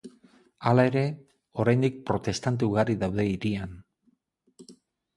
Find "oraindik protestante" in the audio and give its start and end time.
1.65-2.69